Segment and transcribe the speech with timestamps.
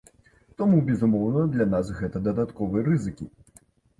[0.59, 3.29] Таму, безумоўна, для нас гэта дадатковыя рызыкі.